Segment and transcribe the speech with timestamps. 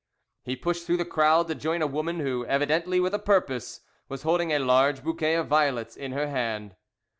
[0.41, 4.23] He pushed through the crowd to join a woman who, evidently with a purpose, was
[4.23, 6.75] holding a large bouquet of violets in her hand.